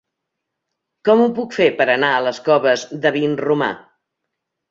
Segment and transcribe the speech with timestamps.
[1.09, 3.71] Com ho puc fer per anar a les Coves de Vinromà?